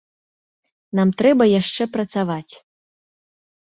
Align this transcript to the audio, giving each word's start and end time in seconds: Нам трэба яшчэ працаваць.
Нам 0.99 1.09
трэба 1.21 1.43
яшчэ 1.61 1.83
працаваць. 1.99 2.51